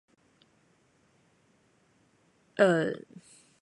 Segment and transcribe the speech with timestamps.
[0.01, 0.09] 我的
[2.63, 2.99] 牛牛立了